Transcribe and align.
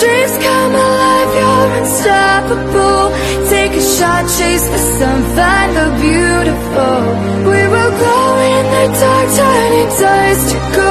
dreams 0.00 0.36
come 0.46 0.74
alive, 0.74 1.30
you're 1.38 1.70
unstoppable. 1.80 3.04
Take 3.48 3.72
a 3.72 3.84
shot, 3.96 4.22
chase 4.38 4.66
the 4.74 4.80
sun, 4.98 5.18
find 5.36 5.70
the 5.78 5.88
beautiful. 6.04 6.98
We 7.50 7.60
will 7.72 7.92
glow 8.00 8.30
in 8.54 8.64
the 8.74 8.84
dark, 9.00 9.28
turning 9.38 9.88
dust 10.00 10.44
to 10.52 10.58
gold. 10.76 10.85